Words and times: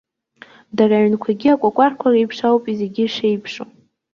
Дара 0.77 0.95
аҩнқәагьы 0.99 1.49
акәакәарқәа 1.51 2.07
реиԥш 2.13 2.39
ауп 2.47 2.63
зегьы 2.79 3.05
шеиԥшу. 3.13 3.67